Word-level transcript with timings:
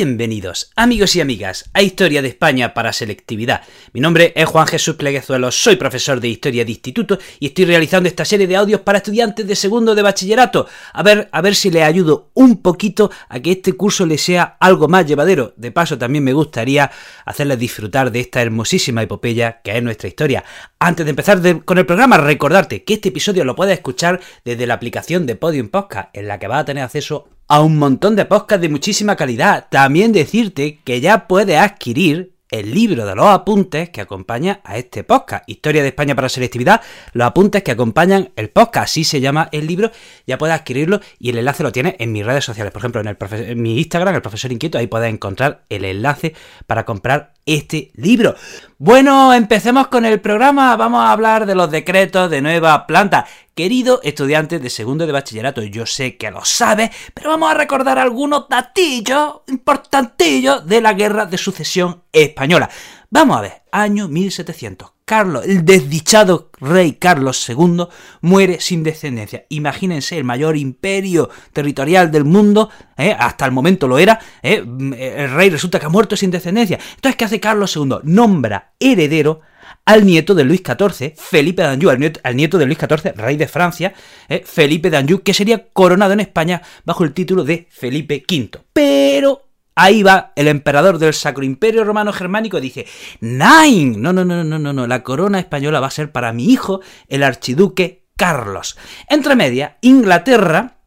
Bienvenidos, 0.00 0.70
amigos 0.76 1.16
y 1.16 1.20
amigas, 1.20 1.70
a 1.74 1.82
Historia 1.82 2.22
de 2.22 2.28
España 2.28 2.72
para 2.72 2.92
Selectividad. 2.92 3.62
Mi 3.92 4.00
nombre 4.00 4.32
es 4.36 4.46
Juan 4.46 4.68
Jesús 4.68 4.94
Pleguezuelo, 4.94 5.50
soy 5.50 5.74
profesor 5.74 6.20
de 6.20 6.28
Historia 6.28 6.64
de 6.64 6.70
Instituto 6.70 7.18
y 7.40 7.46
estoy 7.46 7.64
realizando 7.64 8.08
esta 8.08 8.24
serie 8.24 8.46
de 8.46 8.54
audios 8.54 8.82
para 8.82 8.98
estudiantes 8.98 9.44
de 9.44 9.56
segundo 9.56 9.96
de 9.96 10.02
bachillerato. 10.02 10.68
A 10.92 11.02
ver, 11.02 11.28
a 11.32 11.42
ver 11.42 11.56
si 11.56 11.72
les 11.72 11.82
ayudo 11.82 12.30
un 12.34 12.62
poquito 12.62 13.10
a 13.28 13.40
que 13.40 13.50
este 13.50 13.72
curso 13.72 14.06
les 14.06 14.22
sea 14.22 14.56
algo 14.60 14.86
más 14.86 15.04
llevadero. 15.04 15.52
De 15.56 15.72
paso, 15.72 15.98
también 15.98 16.22
me 16.22 16.32
gustaría 16.32 16.92
hacerles 17.24 17.58
disfrutar 17.58 18.12
de 18.12 18.20
esta 18.20 18.40
hermosísima 18.40 19.02
epopeya 19.02 19.60
que 19.64 19.76
es 19.76 19.82
nuestra 19.82 20.06
historia. 20.06 20.44
Antes 20.78 21.06
de 21.06 21.10
empezar 21.10 21.40
con 21.64 21.76
el 21.76 21.86
programa, 21.86 22.18
recordarte 22.18 22.84
que 22.84 22.94
este 22.94 23.08
episodio 23.08 23.44
lo 23.44 23.56
puedes 23.56 23.74
escuchar 23.74 24.20
desde 24.44 24.68
la 24.68 24.74
aplicación 24.74 25.26
de 25.26 25.34
Podium 25.34 25.70
Podcast, 25.70 26.10
en 26.12 26.28
la 26.28 26.38
que 26.38 26.46
vas 26.46 26.60
a 26.60 26.66
tener 26.66 26.84
acceso 26.84 27.28
a 27.48 27.62
un 27.62 27.78
montón 27.78 28.14
de 28.14 28.26
podcasts 28.26 28.60
de 28.60 28.68
muchísima 28.68 29.16
calidad. 29.16 29.66
También 29.70 30.12
decirte 30.12 30.80
que 30.84 31.00
ya 31.00 31.26
puedes 31.26 31.58
adquirir 31.58 32.34
el 32.50 32.72
libro 32.72 33.04
de 33.04 33.14
los 33.14 33.26
apuntes 33.26 33.90
que 33.90 34.00
acompaña 34.00 34.60
a 34.64 34.78
este 34.78 35.04
podcast, 35.04 35.44
Historia 35.48 35.82
de 35.82 35.88
España 35.88 36.14
para 36.14 36.28
Selectividad, 36.28 36.80
los 37.12 37.26
apuntes 37.26 37.62
que 37.62 37.72
acompañan 37.72 38.30
el 38.36 38.50
podcast, 38.50 38.84
así 38.84 39.04
se 39.04 39.20
llama 39.20 39.48
el 39.52 39.66
libro, 39.66 39.90
ya 40.26 40.38
puedes 40.38 40.56
adquirirlo 40.56 41.00
y 41.18 41.30
el 41.30 41.38
enlace 41.38 41.62
lo 41.62 41.72
tienes 41.72 41.96
en 41.98 42.12
mis 42.12 42.24
redes 42.24 42.44
sociales, 42.44 42.72
por 42.72 42.80
ejemplo 42.80 43.00
en, 43.00 43.08
el 43.08 43.16
en 43.20 43.62
mi 43.62 43.78
Instagram, 43.78 44.14
el 44.14 44.22
profesor 44.22 44.50
inquieto, 44.50 44.78
ahí 44.78 44.86
puedes 44.86 45.12
encontrar 45.12 45.62
el 45.68 45.84
enlace 45.84 46.34
para 46.66 46.84
comprar 46.84 47.34
este 47.48 47.90
libro. 47.94 48.34
Bueno, 48.76 49.32
empecemos 49.32 49.88
con 49.88 50.04
el 50.04 50.20
programa. 50.20 50.76
Vamos 50.76 51.00
a 51.00 51.12
hablar 51.12 51.46
de 51.46 51.54
los 51.54 51.70
decretos 51.70 52.30
de 52.30 52.42
nueva 52.42 52.86
planta. 52.86 53.26
Querido 53.58 53.98
estudiante 54.04 54.60
de 54.60 54.70
segundo 54.70 55.04
de 55.04 55.10
bachillerato, 55.10 55.64
yo 55.64 55.84
sé 55.84 56.16
que 56.16 56.30
lo 56.30 56.44
sabes, 56.44 56.90
pero 57.12 57.30
vamos 57.30 57.50
a 57.50 57.54
recordar 57.54 57.98
algunos 57.98 58.48
datillos 58.48 59.40
importantillos 59.48 60.64
de 60.64 60.80
la 60.80 60.92
guerra 60.92 61.26
de 61.26 61.38
sucesión 61.38 62.04
española. 62.12 62.70
Vamos 63.10 63.36
a 63.36 63.40
ver, 63.40 63.62
año 63.72 64.06
1700. 64.06 64.92
Carlos, 65.04 65.44
el 65.44 65.64
desdichado 65.64 66.50
rey 66.60 66.92
Carlos 66.92 67.48
II, 67.48 67.88
muere 68.20 68.60
sin 68.60 68.84
descendencia. 68.84 69.44
Imagínense 69.48 70.16
el 70.16 70.22
mayor 70.22 70.56
imperio 70.56 71.28
territorial 71.52 72.12
del 72.12 72.24
mundo, 72.24 72.70
¿eh? 72.96 73.16
hasta 73.18 73.44
el 73.44 73.50
momento 73.50 73.88
lo 73.88 73.98
era, 73.98 74.20
¿eh? 74.40 74.58
el 74.58 75.30
rey 75.32 75.50
resulta 75.50 75.80
que 75.80 75.86
ha 75.86 75.88
muerto 75.88 76.16
sin 76.16 76.30
descendencia. 76.30 76.78
Entonces, 76.94 77.16
¿qué 77.16 77.24
hace 77.24 77.40
Carlos 77.40 77.74
II? 77.74 77.96
Nombra 78.04 78.74
heredero 78.78 79.40
al 79.88 80.04
nieto 80.04 80.34
de 80.34 80.44
Luis 80.44 80.62
XIV, 80.62 81.14
Felipe 81.16 81.62
de 81.62 81.68
Anjou, 81.68 81.88
al 81.88 82.36
nieto, 82.36 82.58
de 82.58 82.66
Luis 82.66 82.76
XIV, 82.78 83.16
rey 83.16 83.38
de 83.38 83.48
Francia, 83.48 83.94
¿eh? 84.28 84.42
Felipe 84.44 84.90
de 84.90 84.98
Anjou, 84.98 85.20
que 85.20 85.32
sería 85.32 85.68
coronado 85.72 86.12
en 86.12 86.20
España 86.20 86.60
bajo 86.84 87.04
el 87.04 87.14
título 87.14 87.42
de 87.42 87.66
Felipe 87.70 88.22
V. 88.30 88.50
Pero 88.74 89.46
Ahí 89.80 90.02
va 90.02 90.32
el 90.34 90.48
emperador 90.48 90.98
del 90.98 91.14
Sacro 91.14 91.44
Imperio 91.44 91.84
Romano 91.84 92.12
Germánico 92.12 92.60
dice, 92.60 92.84
¡Nine! 93.20 93.96
No, 93.96 94.12
no, 94.12 94.24
no, 94.24 94.42
no, 94.42 94.58
no, 94.58 94.72
no, 94.72 94.86
la 94.88 95.04
corona 95.04 95.38
española 95.38 95.78
va 95.78 95.86
a 95.86 95.92
ser 95.92 96.10
para 96.10 96.32
mi 96.32 96.46
hijo, 96.46 96.80
el 97.06 97.22
archiduque 97.22 98.08
Carlos. 98.16 98.76
Entre 99.08 99.36
media, 99.36 99.78
Inglaterra 99.80 100.77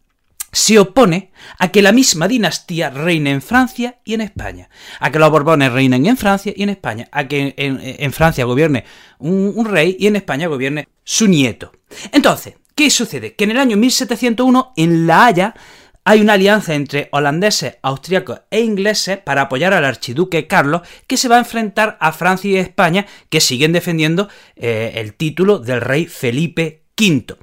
se 0.52 0.80
opone 0.80 1.32
a 1.60 1.70
que 1.70 1.82
la 1.82 1.92
misma 1.92 2.28
dinastía 2.28 2.90
reine 2.90 3.32
en 3.32 3.42
Francia 3.42 4.00
y 4.04 4.14
en 4.14 4.22
España, 4.22 4.70
a 5.00 5.12
que 5.12 5.20
los 5.20 5.32
Borbones 5.32 5.72
reinen 5.72 6.06
en 6.06 6.18
Francia 6.18 6.54
y 6.56 6.64
en 6.64 6.70
España, 6.70 7.08
a 7.12 7.28
que 7.28 7.54
en, 7.58 8.14
Francia 8.14 8.46
gobierne 8.46 8.84
un, 9.20 9.66
rey 9.66 9.96
y 10.00 10.08
en 10.08 10.18
España 10.18 10.48
gobierne 10.48 10.88
su 11.04 11.28
nieto. 11.28 11.72
Entonces, 12.12 12.56
¿qué 12.76 12.90
sucede? 12.90 13.36
Que 13.36 13.46
en 13.46 13.52
el 13.52 13.58
año 13.58 13.78
1701, 13.78 14.74
en 14.76 15.08
La 15.08 15.26
Haya, 15.26 15.56
hay 16.04 16.20
una 16.20 16.34
alianza 16.34 16.74
entre 16.74 17.10
holandeses, 17.12 17.78
austriacos 17.84 18.42
e 18.50 18.62
ingleses 18.62 19.20
para 19.20 19.44
apoyar 19.44 19.74
al 19.74 19.86
archiduque 19.86 20.48
Carlos, 20.48 20.82
que 21.06 21.16
se 21.16 21.28
va 21.28 21.36
a 21.36 21.40
enfrentar 21.40 21.98
a 22.02 22.12
Francia 22.12 22.50
y 22.50 22.58
España, 22.58 23.06
que 23.30 23.40
siguen 23.40 23.72
defendiendo 23.72 24.28
eh, 24.56 24.94
el 24.96 25.14
título 25.14 25.60
del 25.60 25.80
rey 25.80 26.08
Felipe 26.08 26.86
V. 27.00 27.38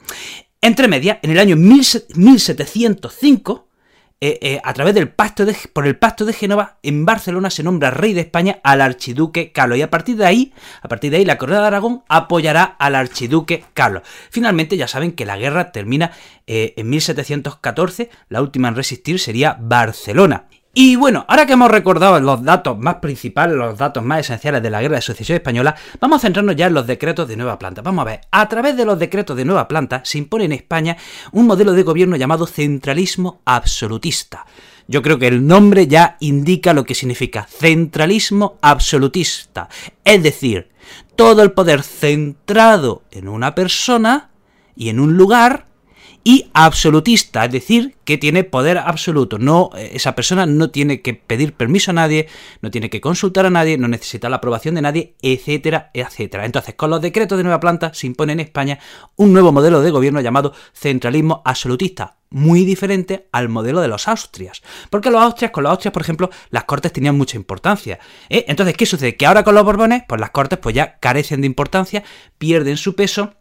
Entre 0.61 0.89
medias, 0.89 1.19
en 1.23 1.31
el 1.31 1.39
año 1.39 1.55
1705, 1.55 3.69
eh, 4.21 4.41
eh, 4.43 4.61
a 4.65 4.75
través 4.75 4.93
del 4.93 5.09
pacto 5.09 5.47
de, 5.47 5.57
por 5.73 5.87
el 5.87 5.97
pacto 5.97 6.25
de 6.25 6.33
Génova, 6.33 6.79
en 6.83 7.05
Barcelona 7.05 7.51
se 7.51 7.63
nombra 7.63 7.93
rey 7.93 8.13
de 8.13 8.23
España 8.23 8.59
al 8.65 8.81
archiduque 8.81 9.53
Carlos. 9.53 9.79
Y 9.79 9.83
a 9.83 9.91
partir 9.91 10.17
de 10.17 10.27
ahí, 10.27 10.53
a 10.83 10.89
partir 10.89 11.13
de 11.13 11.19
ahí, 11.19 11.25
la 11.25 11.39
corona 11.39 11.61
de 11.61 11.69
Aragón 11.69 12.03
apoyará 12.09 12.65
al 12.65 12.97
archiduque 12.97 13.63
Carlos. 13.73 14.03
Finalmente, 14.31 14.77
ya 14.77 14.89
saben 14.89 15.13
que 15.13 15.25
la 15.25 15.37
guerra 15.37 15.71
termina 15.71 16.11
eh, 16.49 16.75
en 16.77 16.91
1714. 16.91 18.11
La 18.29 18.43
última 18.43 18.67
en 18.67 18.75
resistir 18.75 19.21
sería 19.21 19.57
Barcelona. 19.61 20.48
Y 20.81 20.95
bueno, 20.95 21.25
ahora 21.27 21.45
que 21.45 21.55
hemos 21.55 21.73
recordado 21.73 22.21
los 22.21 22.45
datos 22.45 22.79
más 22.79 22.99
principales, 22.99 23.57
los 23.57 23.77
datos 23.77 24.05
más 24.05 24.21
esenciales 24.21 24.63
de 24.63 24.71
la 24.71 24.81
Guerra 24.81 24.95
de 24.95 25.03
Sucesión 25.03 25.35
Española, 25.35 25.75
vamos 26.01 26.19
a 26.19 26.21
centrarnos 26.21 26.55
ya 26.55 26.69
en 26.69 26.75
los 26.75 26.87
decretos 26.87 27.27
de 27.27 27.37
nueva 27.37 27.59
planta. 27.59 27.83
Vamos 27.83 28.03
a 28.03 28.05
ver, 28.05 28.21
a 28.31 28.49
través 28.49 28.77
de 28.77 28.85
los 28.85 28.97
decretos 28.97 29.37
de 29.37 29.45
nueva 29.45 29.67
planta 29.67 30.03
se 30.05 30.19
impone 30.19 30.45
en 30.45 30.53
España 30.53 30.97
un 31.33 31.49
modelo 31.49 31.73
de 31.73 31.83
gobierno 31.83 32.15
llamado 32.15 32.47
centralismo 32.47 33.43
absolutista. 33.45 34.47
Yo 34.87 35.03
creo 35.03 35.19
que 35.19 35.27
el 35.27 35.45
nombre 35.45 35.89
ya 35.89 36.17
indica 36.21 36.73
lo 36.73 36.85
que 36.85 36.95
significa 36.95 37.49
centralismo 37.51 38.57
absolutista. 38.63 39.69
Es 40.05 40.23
decir, 40.23 40.69
todo 41.17 41.43
el 41.43 41.51
poder 41.51 41.83
centrado 41.83 43.03
en 43.11 43.27
una 43.27 43.57
persona 43.57 44.31
y 44.77 44.91
en 44.91 45.01
un 45.01 45.17
lugar 45.17 45.67
y 46.29 46.51
absolutista, 46.53 47.47
es 47.47 47.53
decir, 47.53 47.97
que 48.05 48.19
tiene 48.19 48.45
poder 48.45 48.77
absoluto. 48.77 49.39
No, 49.39 49.71
esa 49.79 50.15
persona 50.15 50.45
no 50.45 50.69
tiene 50.69 51.01
que 51.01 51.15
pedir 51.15 51.55
permiso 51.55 51.91
a 51.91 51.95
nadie, 51.95 52.29
no 52.61 52.71
tiene 52.71 52.91
que 52.91 53.01
consultar 53.01 53.47
a 53.47 53.51
nadie, 53.51 53.79
no 53.79 53.89
necesita 53.89 54.29
la 54.29 54.37
aprobación 54.37 54.75
de 54.75 54.83
nadie, 54.83 55.15
etcétera, 55.23 55.91
etcétera. 55.95 56.45
Entonces, 56.45 56.75
con 56.75 56.91
los 56.91 57.01
decretos 57.01 57.39
de 57.39 57.45
nueva 57.45 57.61
planta 57.61 57.95
se 57.95 58.07
impone 58.07 58.35
en 58.35 58.41
España 58.41 58.79
un 59.17 59.33
nuevo 59.33 59.53
modelo 59.53 59.81
de 59.81 59.91
gobierno 59.91 60.21
llamado 60.21 60.53
centralismo 60.75 61.41
absolutista, 61.47 62.19
muy 62.29 62.67
diferente 62.67 63.31
al 63.33 63.49
modelo 63.49 63.81
de 63.81 63.89
los 63.89 64.07
Austrias. 64.07 64.61
Porque 64.91 65.11
los 65.11 65.23
Austrias, 65.23 65.51
con 65.51 65.63
los 65.63 65.71
Austrias, 65.71 65.95
por 65.95 66.03
ejemplo, 66.03 66.29
las 66.51 66.65
cortes 66.65 66.93
tenían 66.93 67.17
mucha 67.17 67.39
importancia. 67.39 68.01
¿eh? 68.29 68.45
Entonces, 68.49 68.77
¿qué 68.77 68.85
sucede? 68.85 69.17
Que 69.17 69.25
ahora 69.25 69.45
con 69.45 69.55
los 69.55 69.65
Borbones, 69.65 70.03
pues 70.07 70.21
las 70.21 70.29
cortes 70.29 70.59
pues 70.59 70.75
ya 70.75 70.99
carecen 70.99 71.41
de 71.41 71.47
importancia, 71.47 72.05
pierden 72.37 72.77
su 72.77 72.95
peso 72.95 73.38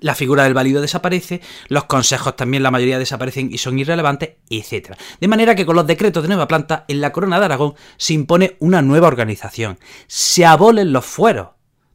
la 0.00 0.14
figura 0.14 0.44
del 0.44 0.54
válido 0.54 0.80
desaparece, 0.80 1.40
los 1.68 1.84
consejos 1.84 2.36
también 2.36 2.62
la 2.62 2.70
mayoría 2.70 2.98
desaparecen 2.98 3.52
y 3.52 3.58
son 3.58 3.78
irrelevantes, 3.78 4.30
etc. 4.50 4.96
De 5.20 5.28
manera 5.28 5.54
que 5.54 5.66
con 5.66 5.76
los 5.76 5.86
decretos 5.86 6.22
de 6.22 6.28
nueva 6.28 6.48
planta, 6.48 6.84
en 6.88 7.00
la 7.00 7.12
corona 7.12 7.38
de 7.38 7.46
Aragón 7.46 7.74
se 7.96 8.14
impone 8.14 8.56
una 8.60 8.82
nueva 8.82 9.08
organización. 9.08 9.78
Se 10.06 10.44
abolen 10.44 10.92
los 10.92 11.04
fueros 11.04 11.48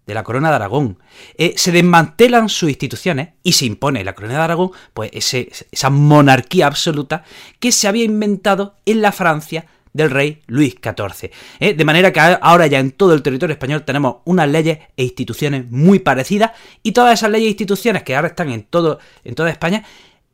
de 0.09 0.16
la 0.16 0.24
corona 0.24 0.50
de 0.50 0.56
Aragón, 0.56 0.98
eh, 1.38 1.54
se 1.56 1.72
desmantelan 1.72 2.50
sus 2.50 2.70
instituciones 2.70 3.30
y 3.44 3.54
se 3.54 3.66
impone 3.66 4.00
en 4.00 4.08
la 4.08 4.16
corona 4.16 4.34
de 4.34 4.40
Aragón 4.40 4.72
pues 4.96 5.12
esa 5.14 5.90
monarquía 5.92 6.66
absoluta 6.66 7.24
que 7.59 7.72
se 7.72 7.88
había 7.88 8.06
inventado 8.06 8.76
en 8.88 9.04
la 9.04 9.12
Francia 9.12 9.68
del 9.94 10.10
rey 10.10 10.42
Luis 10.48 10.76
XIV. 10.82 11.32
¿eh? 11.60 11.74
De 11.74 11.86
manera 11.86 12.14
que 12.14 12.20
ahora 12.20 12.68
ya 12.68 12.80
en 12.80 12.92
todo 12.92 13.14
el 13.14 13.22
territorio 13.22 13.54
español 13.54 13.84
tenemos 13.84 14.18
unas 14.26 14.48
leyes 14.48 14.80
e 14.96 15.03
instituciones 15.03 15.70
muy 15.70 16.00
parecidas 16.00 16.52
y 16.84 16.91
todas 16.91 17.14
esas 17.14 17.32
leyes 17.32 17.47
e 17.47 17.52
instituciones 17.52 18.03
que 18.03 18.16
ahora 18.16 18.30
están 18.30 18.50
en, 18.50 18.64
todo, 18.64 19.00
en 19.24 19.36
toda 19.36 19.50
España 19.50 19.84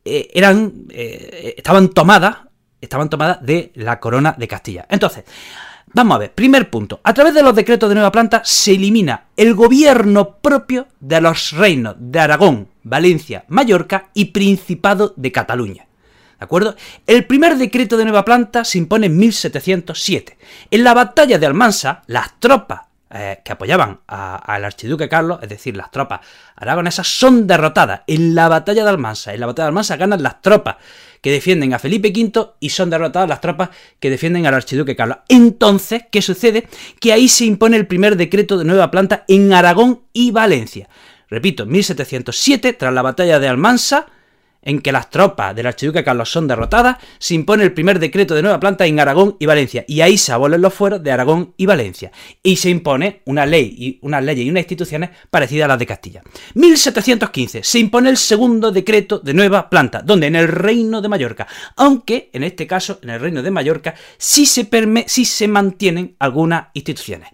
eh, 0.03 0.29
eran, 0.33 0.85
eh, 0.89 1.55
estaban 1.57 1.89
tomadas 1.89 2.37
estaban 2.85 3.09
tomadas 3.09 3.41
de 3.41 3.71
la 3.75 3.99
corona 3.99 4.35
de 4.37 4.47
Castilla. 4.47 4.85
Entonces, 4.89 5.25
vamos 5.93 6.15
a 6.15 6.19
ver, 6.19 6.33
primer 6.33 6.69
punto, 6.69 7.01
a 7.03 7.13
través 7.13 7.33
de 7.33 7.43
los 7.43 7.55
decretos 7.55 7.89
de 7.89 7.95
nueva 7.95 8.11
planta 8.11 8.41
se 8.43 8.73
elimina 8.73 9.25
el 9.35 9.53
gobierno 9.53 10.37
propio 10.37 10.87
de 10.99 11.21
los 11.21 11.51
reinos 11.51 11.95
de 11.99 12.19
Aragón, 12.19 12.69
Valencia, 12.83 13.45
Mallorca 13.49 14.09
y 14.13 14.25
Principado 14.25 15.13
de 15.17 15.31
Cataluña. 15.31 15.87
¿De 16.39 16.45
acuerdo? 16.45 16.75
El 17.07 17.25
primer 17.25 17.57
decreto 17.57 17.97
de 17.97 18.03
nueva 18.03 18.25
planta 18.25 18.65
se 18.65 18.77
impone 18.77 19.07
en 19.07 19.17
1707. 19.17 20.37
En 20.71 20.83
la 20.83 20.93
batalla 20.93 21.39
de 21.39 21.45
Almansa, 21.45 22.03
las 22.07 22.39
tropas 22.39 22.81
eh, 23.17 23.39
que 23.45 23.53
apoyaban 23.53 24.01
al 24.07 24.65
archiduque 24.65 25.07
Carlos, 25.07 25.39
es 25.41 25.47
decir, 25.47 25.77
las 25.77 25.91
tropas 25.91 26.19
aragonesas, 26.55 27.07
son 27.07 27.47
derrotadas. 27.47 28.01
En 28.07 28.35
la 28.35 28.49
batalla 28.49 28.83
de 28.83 28.89
Almansa, 28.89 29.33
en 29.33 29.39
la 29.39 29.45
batalla 29.45 29.65
de 29.65 29.69
Almansa 29.69 29.95
ganan 29.95 30.21
las 30.21 30.41
tropas 30.41 30.75
que 31.21 31.31
defienden 31.31 31.73
a 31.73 31.79
Felipe 31.79 32.09
V 32.09 32.55
y 32.59 32.69
son 32.71 32.89
derrotadas 32.89 33.29
las 33.29 33.41
tropas 33.41 33.69
que 33.99 34.09
defienden 34.09 34.45
al 34.47 34.55
archiduque 34.55 34.95
Carlos. 34.95 35.19
Entonces, 35.29 36.03
¿qué 36.11 36.21
sucede? 36.21 36.67
Que 36.99 37.13
ahí 37.13 37.29
se 37.29 37.45
impone 37.45 37.77
el 37.77 37.87
primer 37.87 38.17
decreto 38.17 38.57
de 38.57 38.65
nueva 38.65 38.91
planta 38.91 39.23
en 39.27 39.53
Aragón 39.53 40.01
y 40.11 40.31
Valencia. 40.31 40.89
Repito, 41.29 41.65
1707, 41.65 42.73
tras 42.73 42.93
la 42.93 43.01
batalla 43.01 43.39
de 43.39 43.47
Almansa, 43.47 44.07
en 44.65 44.81
que 44.81 44.91
las 44.91 45.09
tropas 45.09 45.55
del 45.55 45.67
archiduque 45.67 46.03
Carlos 46.03 46.29
son 46.29 46.47
derrotadas, 46.47 46.97
se 47.19 47.35
impone 47.35 47.63
el 47.63 47.73
primer 47.73 47.99
decreto 47.99 48.35
de 48.35 48.41
nueva 48.41 48.59
planta 48.59 48.85
en 48.85 48.99
Aragón 48.99 49.37
y 49.39 49.45
Valencia, 49.45 49.85
y 49.87 50.01
ahí 50.01 50.17
se 50.17 50.33
abolen 50.33 50.61
los 50.61 50.73
fueros 50.73 51.01
de 51.01 51.11
Aragón 51.11 51.53
y 51.55 51.65
Valencia, 51.65 52.11
y 52.43 52.57
se 52.57 52.69
impone 52.69 53.21
una 53.25 53.45
ley 53.45 53.75
y 53.77 53.99
unas 54.01 54.23
leyes 54.23 54.45
y 54.45 54.49
unas 54.49 54.61
instituciones 54.61 55.11
parecidas 55.29 55.65
a 55.65 55.69
las 55.69 55.79
de 55.79 55.85
Castilla. 55.85 56.23
1715 56.55 57.63
se 57.63 57.79
impone 57.79 58.09
el 58.09 58.17
segundo 58.17 58.71
decreto 58.71 59.19
de 59.19 59.33
nueva 59.33 59.69
planta, 59.69 60.01
donde 60.01 60.27
en 60.27 60.35
el 60.35 60.47
Reino 60.47 61.01
de 61.01 61.09
Mallorca, 61.09 61.47
aunque 61.75 62.29
en 62.33 62.43
este 62.43 62.67
caso 62.67 62.99
en 63.03 63.11
el 63.11 63.19
Reino 63.19 63.43
de 63.43 63.51
Mallorca 63.51 63.95
sí 64.17 64.45
se, 64.45 64.67
sí 65.07 65.25
se 65.25 65.47
mantienen 65.47 66.15
algunas 66.19 66.67
instituciones. 66.73 67.29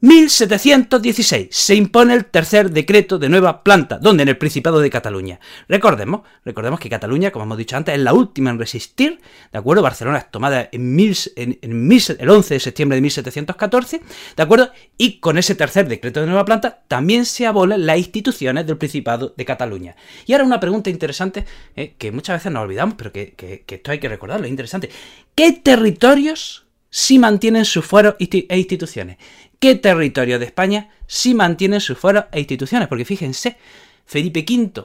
1716 0.00 1.48
se 1.50 1.74
impone 1.74 2.14
el 2.14 2.26
tercer 2.26 2.70
decreto 2.70 3.18
de 3.18 3.28
nueva 3.28 3.64
planta, 3.64 3.98
donde 3.98 4.22
en 4.22 4.28
el 4.28 4.38
Principado 4.38 4.78
de 4.78 4.90
Cataluña. 4.90 5.40
Recordemos, 5.68 6.20
recordemos 6.44 6.78
que 6.78 6.88
Cataluña, 6.88 7.32
como 7.32 7.46
hemos 7.46 7.58
dicho 7.58 7.76
antes, 7.76 7.96
es 7.96 8.00
la 8.00 8.12
última 8.12 8.50
en 8.50 8.60
resistir, 8.60 9.20
¿de 9.50 9.58
acuerdo? 9.58 9.82
Barcelona 9.82 10.18
es 10.18 10.30
tomada 10.30 10.68
en, 10.70 11.00
el 11.00 12.30
11 12.30 12.54
de 12.54 12.60
septiembre 12.60 12.94
de 12.94 13.00
1714, 13.02 14.00
¿de 14.36 14.42
acuerdo? 14.42 14.70
Y 14.96 15.18
con 15.18 15.36
ese 15.36 15.56
tercer 15.56 15.88
decreto 15.88 16.20
de 16.20 16.26
nueva 16.26 16.44
planta 16.44 16.84
también 16.86 17.24
se 17.24 17.46
abolen 17.46 17.84
las 17.84 17.98
instituciones 17.98 18.68
del 18.68 18.78
Principado 18.78 19.34
de 19.36 19.44
Cataluña. 19.44 19.96
Y 20.26 20.32
ahora 20.32 20.44
una 20.44 20.60
pregunta 20.60 20.90
interesante, 20.90 21.44
eh, 21.74 21.94
que 21.98 22.12
muchas 22.12 22.36
veces 22.36 22.52
nos 22.52 22.62
olvidamos, 22.62 22.94
pero 22.96 23.10
que, 23.10 23.64
esto 23.66 23.90
hay 23.90 23.98
que 23.98 24.08
recordarlo, 24.08 24.46
es 24.46 24.50
interesante. 24.50 24.90
¿Qué 25.34 25.50
territorios 25.50 26.66
sí 26.88 27.18
mantienen 27.18 27.64
sus 27.64 27.84
fueros 27.84 28.14
e 28.20 28.56
instituciones? 28.56 29.16
Qué 29.58 29.74
territorio 29.74 30.38
de 30.38 30.46
España 30.46 30.90
sí 31.06 31.34
mantienen 31.34 31.80
sus 31.80 31.98
fueros 31.98 32.24
e 32.32 32.40
instituciones. 32.40 32.88
Porque 32.88 33.04
fíjense, 33.04 33.56
Felipe 34.04 34.44
V 34.48 34.84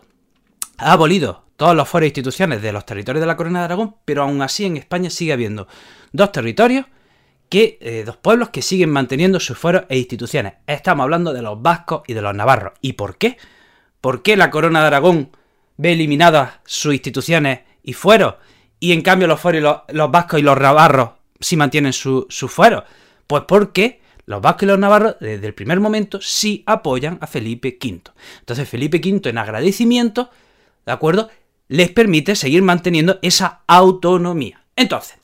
ha 0.77 0.91
abolido 0.93 1.43
todos 1.55 1.75
los 1.75 1.87
fueros 1.87 2.05
e 2.05 2.09
instituciones 2.09 2.61
de 2.61 2.71
los 2.71 2.85
territorios 2.85 3.21
de 3.21 3.27
la 3.27 3.37
Corona 3.37 3.59
de 3.59 3.65
Aragón, 3.65 3.95
pero 4.05 4.23
aún 4.23 4.41
así 4.41 4.65
en 4.65 4.77
España 4.77 5.09
sigue 5.09 5.33
habiendo 5.33 5.67
dos 6.11 6.31
territorios, 6.31 6.85
que, 7.49 7.77
eh, 7.81 8.03
dos 8.03 8.17
pueblos 8.17 8.49
que 8.49 8.63
siguen 8.63 8.89
manteniendo 8.89 9.39
sus 9.39 9.57
fueros 9.57 9.83
e 9.87 9.97
instituciones. 9.97 10.53
Estamos 10.65 11.03
hablando 11.03 11.33
de 11.33 11.43
los 11.43 11.61
vascos 11.61 12.01
y 12.07 12.13
de 12.13 12.21
los 12.21 12.33
navarros. 12.33 12.73
¿Y 12.81 12.93
por 12.93 13.17
qué? 13.17 13.37
¿Por 14.01 14.23
qué 14.23 14.35
la 14.35 14.49
Corona 14.49 14.81
de 14.81 14.87
Aragón 14.87 15.29
ve 15.77 15.93
eliminadas 15.93 16.53
sus 16.65 16.93
instituciones 16.93 17.59
y 17.83 17.93
fueros? 17.93 18.35
Y 18.79 18.91
en 18.91 19.01
cambio 19.01 19.27
los 19.27 19.39
fueros 19.39 19.83
los, 19.87 20.11
vascos 20.11 20.39
y 20.39 20.43
los 20.43 20.59
navarros 20.59 21.11
sí 21.39 21.55
mantienen 21.55 21.93
sus 21.93 22.25
su 22.29 22.47
fueros. 22.47 22.85
Pues 23.27 23.43
porque 23.47 24.01
los 24.25 24.41
vascos 24.41 24.63
y 24.63 24.65
los 24.67 24.79
navarros 24.79 25.15
desde 25.19 25.47
el 25.47 25.53
primer 25.53 25.79
momento 25.79 26.19
sí 26.21 26.63
apoyan 26.65 27.17
a 27.21 27.27
Felipe 27.27 27.77
V. 27.81 28.01
Entonces 28.39 28.67
Felipe 28.69 29.01
V 29.03 29.29
en 29.29 29.37
agradecimiento, 29.37 30.29
¿de 30.85 30.91
acuerdo? 30.91 31.29
Les 31.67 31.89
permite 31.91 32.35
seguir 32.35 32.61
manteniendo 32.61 33.19
esa 33.21 33.61
autonomía. 33.67 34.63
Entonces, 34.75 35.17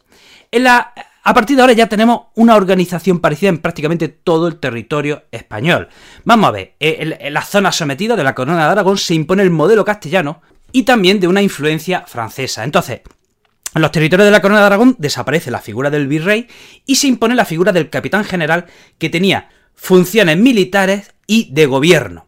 a 0.52 1.34
partir 1.34 1.56
de 1.56 1.62
ahora 1.62 1.74
ya 1.74 1.88
tenemos 1.88 2.28
una 2.36 2.56
organización 2.56 3.20
parecida 3.20 3.50
en 3.50 3.60
prácticamente 3.60 4.08
todo 4.08 4.48
el 4.48 4.60
territorio 4.60 5.24
español. 5.32 5.90
Vamos 6.24 6.48
a 6.48 6.52
ver, 6.52 6.76
en, 6.80 7.16
en 7.20 7.34
la 7.34 7.42
zona 7.42 7.72
sometida 7.72 8.16
de 8.16 8.24
la 8.24 8.36
corona 8.36 8.66
de 8.66 8.72
Aragón 8.72 8.98
se 8.98 9.14
impone 9.14 9.44
el 9.44 9.52
modelo 9.52 9.86
castellano 9.86 10.42
y 10.72 10.84
también 10.84 11.20
de 11.20 11.28
una 11.28 11.42
influencia 11.42 12.02
francesa. 12.08 12.64
Entonces, 12.64 13.02
en 13.76 13.82
los 13.82 13.92
territorios 13.92 14.26
de 14.26 14.32
la 14.32 14.42
Corona 14.42 14.62
de 14.62 14.66
Aragón 14.66 14.96
desaparece 14.98 15.52
la 15.52 15.62
figura 15.62 15.90
del 15.90 16.08
virrey 16.08 16.48
y 16.86 16.96
se 16.96 17.08
impone 17.08 17.36
la 17.36 17.46
figura 17.46 17.72
del 17.72 17.90
capitán 17.90 18.24
general 18.24 18.66
que 18.98 19.10
tenía 19.10 19.50
funciones 19.76 20.38
militares 20.38 21.14
y 21.28 21.54
de 21.54 21.66
gobierno. 21.66 22.26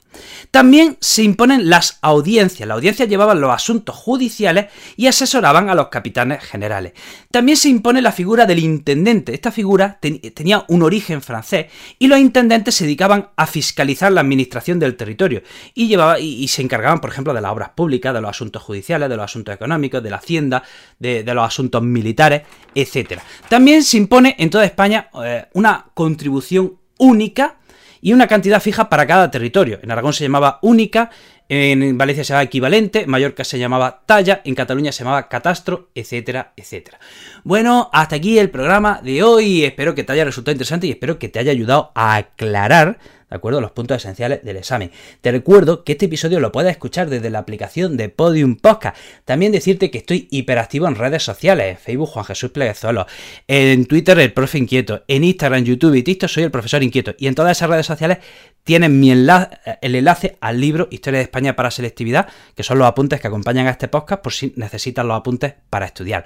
También 0.51 0.97
se 0.99 1.23
imponen 1.23 1.69
las 1.69 1.99
audiencias. 2.01 2.67
Las 2.67 2.75
audiencias 2.75 3.09
llevaban 3.09 3.41
los 3.41 3.51
asuntos 3.51 3.95
judiciales 3.95 4.67
y 4.95 5.07
asesoraban 5.07 5.69
a 5.69 5.75
los 5.75 5.87
capitanes 5.87 6.43
generales. 6.43 6.93
También 7.31 7.57
se 7.57 7.69
impone 7.69 8.01
la 8.01 8.11
figura 8.11 8.45
del 8.45 8.59
intendente. 8.59 9.33
Esta 9.33 9.51
figura 9.51 9.99
tenía 9.99 10.65
un 10.67 10.83
origen 10.83 11.21
francés 11.21 11.67
y 11.99 12.07
los 12.07 12.19
intendentes 12.19 12.75
se 12.75 12.85
dedicaban 12.85 13.29
a 13.35 13.47
fiscalizar 13.47 14.11
la 14.11 14.21
administración 14.21 14.79
del 14.79 14.95
territorio 14.95 15.41
y, 15.73 15.87
llevaba, 15.87 16.19
y, 16.19 16.47
se 16.47 16.61
encargaban, 16.61 16.99
por 16.99 17.09
ejemplo, 17.09 17.33
de 17.33 17.41
las 17.41 17.51
obras 17.51 17.69
públicas, 17.69 18.13
de 18.13 18.21
los 18.21 18.29
asuntos 18.29 18.61
judiciales, 18.63 19.09
de 19.09 19.17
los 19.17 19.25
asuntos 19.25 19.53
económicos, 19.53 20.03
de 20.03 20.09
la 20.09 20.17
hacienda, 20.17 20.63
de, 20.99 21.23
los 21.23 21.45
asuntos 21.45 21.81
militares, 21.81 22.43
etc. 22.75 23.19
También 23.49 23.83
se 23.83 23.97
impone 23.97 24.35
en 24.37 24.49
toda 24.49 24.65
España 24.65 25.09
eh, 25.23 25.45
una 25.53 25.85
contribución 25.93 26.77
única 26.97 27.55
y 28.01 28.13
una 28.13 28.27
cantidad 28.27 28.61
fija 28.61 28.89
para 28.89 29.07
cada 29.07 29.31
territorio. 29.31 29.79
En 29.81 29.91
Aragón 29.91 30.13
se 30.13 30.23
llamaba 30.23 30.59
única, 30.61 31.11
en 31.47 31.97
Valencia 31.97 32.23
se 32.23 32.29
llamaba 32.29 32.43
equivalente, 32.43 33.03
en 33.03 33.09
Mallorca 33.09 33.43
se 33.43 33.59
llamaba 33.59 34.03
talla, 34.05 34.41
en 34.45 34.55
Cataluña 34.55 34.91
se 34.91 35.03
llamaba 35.03 35.27
catastro, 35.27 35.89
etcétera, 35.93 36.53
etcétera. 36.55 36.99
Bueno, 37.43 37.89
hasta 37.91 38.15
aquí 38.15 38.39
el 38.39 38.49
programa 38.49 39.01
de 39.03 39.21
hoy. 39.21 39.65
Espero 39.65 39.93
que 39.93 40.03
te 40.03 40.13
haya 40.13 40.25
resultado 40.25 40.53
interesante 40.53 40.87
y 40.87 40.91
espero 40.91 41.19
que 41.19 41.29
te 41.29 41.39
haya 41.39 41.51
ayudado 41.51 41.91
a 41.93 42.15
aclarar 42.15 42.99
¿de 43.31 43.37
acuerdo? 43.37 43.61
Los 43.61 43.71
puntos 43.71 43.97
esenciales 43.97 44.43
del 44.43 44.57
examen. 44.57 44.91
Te 45.21 45.31
recuerdo 45.31 45.85
que 45.85 45.93
este 45.93 46.05
episodio 46.05 46.41
lo 46.41 46.51
puedes 46.51 46.71
escuchar 46.71 47.09
desde 47.09 47.29
la 47.29 47.39
aplicación 47.39 47.95
de 47.95 48.09
Podium 48.09 48.57
Podcast. 48.57 48.97
También 49.23 49.53
decirte 49.53 49.89
que 49.89 49.99
estoy 49.99 50.27
hiperactivo 50.31 50.85
en 50.87 50.95
redes 50.95 51.23
sociales, 51.23 51.79
Facebook 51.79 52.09
Juan 52.09 52.25
Jesús 52.25 52.51
Pleguezuelo, 52.51 53.07
en 53.47 53.85
Twitter 53.85 54.19
el 54.19 54.33
profe 54.33 54.57
inquieto, 54.57 55.03
en 55.07 55.23
Instagram, 55.23 55.63
YouTube 55.63 55.95
y 55.95 56.03
TikTok 56.03 56.29
soy 56.29 56.43
el 56.43 56.51
profesor 56.51 56.83
inquieto. 56.83 57.15
Y 57.17 57.27
en 57.27 57.35
todas 57.35 57.57
esas 57.57 57.69
redes 57.69 57.85
sociales 57.85 58.17
tienes 58.65 58.89
mi 58.89 59.11
enlace, 59.11 59.57
el 59.81 59.95
enlace 59.95 60.37
al 60.41 60.59
libro 60.59 60.89
Historia 60.91 61.19
de 61.19 61.23
España 61.23 61.55
para 61.55 61.71
Selectividad, 61.71 62.27
que 62.53 62.63
son 62.63 62.79
los 62.79 62.87
apuntes 62.87 63.21
que 63.21 63.27
acompañan 63.27 63.67
a 63.67 63.71
este 63.71 63.87
podcast 63.87 64.21
por 64.21 64.33
si 64.33 64.51
necesitas 64.57 65.05
los 65.05 65.17
apuntes 65.17 65.53
para 65.69 65.85
estudiar. 65.85 66.25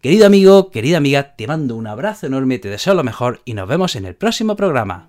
Querido 0.00 0.26
amigo, 0.26 0.70
querida 0.70 0.98
amiga, 0.98 1.34
te 1.34 1.48
mando 1.48 1.74
un 1.74 1.88
abrazo 1.88 2.28
enorme, 2.28 2.60
te 2.60 2.68
deseo 2.68 2.94
lo 2.94 3.02
mejor 3.02 3.40
y 3.44 3.54
nos 3.54 3.66
vemos 3.66 3.96
en 3.96 4.04
el 4.04 4.14
próximo 4.14 4.54
programa. 4.54 5.08